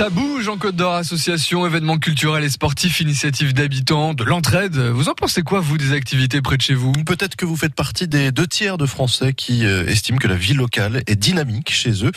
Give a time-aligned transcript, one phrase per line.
[0.00, 4.78] Ça bouge en Côte d'Or, association, événements culturels et sportifs, initiatives d'habitants, de l'entraide.
[4.78, 6.92] Vous en pensez quoi, vous, des activités près de chez vous?
[6.92, 10.36] Peut-être que vous faites partie des deux tiers de Français qui euh, estiment que la
[10.36, 12.12] vie locale est dynamique chez eux.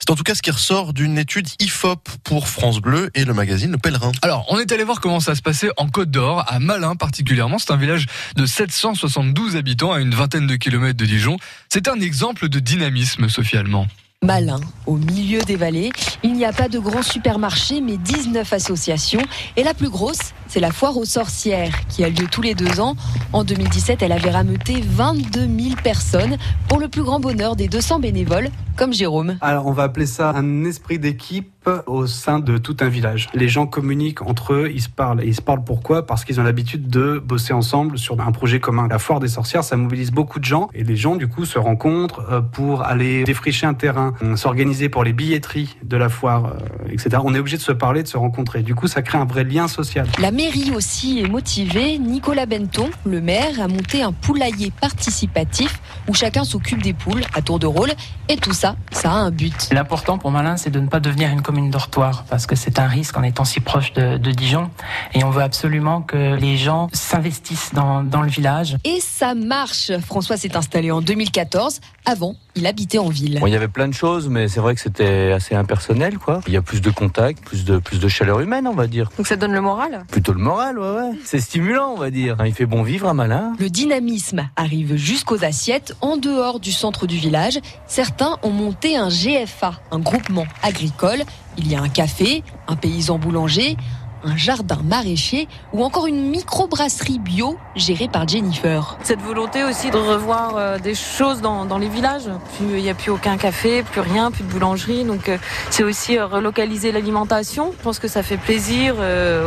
[0.00, 3.34] C'est en tout cas ce qui ressort d'une étude IFOP pour France Bleu et le
[3.34, 4.10] magazine Le Pèlerin.
[4.22, 7.60] Alors, on est allé voir comment ça se passait en Côte d'Or, à Malin particulièrement.
[7.60, 11.36] C'est un village de 772 habitants à une vingtaine de kilomètres de Dijon.
[11.68, 13.86] C'est un exemple de dynamisme, Sophie Allemand.
[14.24, 15.90] Malin, au milieu des vallées,
[16.24, 19.22] il n'y a pas de grands supermarchés, mais 19 associations.
[19.56, 22.80] Et la plus grosse, c'est la foire aux sorcières, qui a lieu tous les deux
[22.80, 22.96] ans.
[23.32, 26.36] En 2017, elle avait rameuté 22 000 personnes,
[26.68, 29.36] pour le plus grand bonheur des 200 bénévoles, comme Jérôme.
[29.40, 33.28] Alors, on va appeler ça un esprit d'équipe au sein de tout un village.
[33.34, 35.22] Les gens communiquent entre eux, ils se parlent.
[35.22, 36.06] Et ils se parlent pourquoi?
[36.06, 38.88] Parce qu'ils ont l'habitude de bosser ensemble sur un projet commun.
[38.88, 40.68] La foire des sorcières, ça mobilise beaucoup de gens.
[40.74, 44.88] Et les gens, du coup, se rencontrent euh, pour aller défricher un terrain, euh, s'organiser
[44.88, 47.18] pour les billetteries de la foire, euh, etc.
[47.24, 48.62] On est obligé de se parler, de se rencontrer.
[48.62, 50.06] Du coup, ça crée un vrai lien social.
[50.18, 51.98] La mairie aussi est motivée.
[51.98, 57.42] Nicolas Benton, le maire, a monté un poulailler participatif où chacun s'occupe des poules à
[57.42, 57.90] tour de rôle.
[58.28, 59.68] Et tout ça, ça a un but.
[59.72, 62.86] L'important pour Malin, c'est de ne pas devenir une commune dortoir parce que c'est un
[62.86, 64.70] risque en étant si proche de, de, Dijon.
[65.12, 68.76] Et on veut absolument que les gens s'investissent dans, dans le village.
[68.84, 69.90] Et ça marche.
[70.06, 71.80] François s'est installé en 2014.
[72.06, 73.38] Avant, il habitait en ville.
[73.40, 76.40] Bon, il y avait plein de choses, mais c'est vrai que c'était assez impersonnel, quoi.
[76.46, 79.10] Il y a plus de contact, plus de, plus de chaleur humaine, on va dire.
[79.16, 80.04] Donc ça donne le moral?
[80.10, 81.18] Plutôt le moral, ouais, ouais.
[81.24, 82.36] C'est stimulant, on va dire.
[82.44, 83.54] Il fait bon vivre à Malin.
[83.58, 87.58] Le dynamisme arrive jusqu'aux assiettes, en dehors du centre du village.
[87.86, 91.22] Certains ont monté un GFA, un groupement agricole.
[91.56, 93.76] Il y a un café, un paysan boulanger,
[94.24, 98.96] un jardin maraîcher ou encore une microbrasserie bio gérée par Jennifer.
[99.02, 102.28] Cette volonté aussi de revoir euh, des choses dans, dans les villages.
[102.60, 105.04] Il n'y a plus aucun café, plus rien, plus de boulangerie.
[105.04, 105.38] Donc euh,
[105.70, 107.72] c'est aussi euh, relocaliser l'alimentation.
[107.78, 108.96] Je pense que ça fait plaisir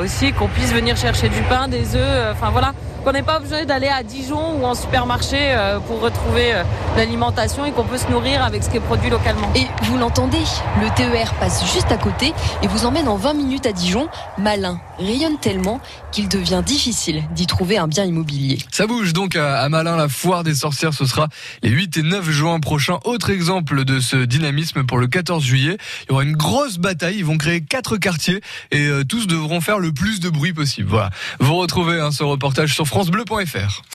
[0.02, 2.32] aussi qu'on puisse venir chercher du pain, des œufs.
[2.32, 2.74] Enfin voilà,
[3.04, 5.56] qu'on n'ait pas besoin d'aller à Dijon ou en supermarché
[5.88, 6.54] pour retrouver
[6.96, 9.50] l'alimentation et qu'on peut se nourrir avec ce qui est produit localement.
[9.56, 10.44] Et vous l'entendez,
[10.82, 14.08] le TER passe juste à côté et vous emmène en 20 minutes à Dijon.
[15.00, 18.60] Rayonne tellement qu'il devient difficile d'y trouver un bien immobilier.
[18.72, 21.28] Ça bouge donc à, Malin, la foire des sorcières, ce sera
[21.64, 23.00] les 8 et 9 juin prochains.
[23.04, 25.78] Autre exemple de ce dynamisme pour le 14 juillet.
[26.04, 28.42] Il y aura une grosse bataille, ils vont créer quatre quartiers
[28.72, 30.90] et euh, tous devront faire le plus de bruit possible.
[30.90, 31.10] Voilà.
[31.40, 33.82] Vous retrouvez hein, ce reportage sur francebleu.fr.